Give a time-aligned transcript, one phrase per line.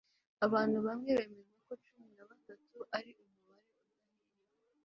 [0.45, 3.91] Abantu bamwe bemeza ko cumi na batatu ari umubare udahiriwe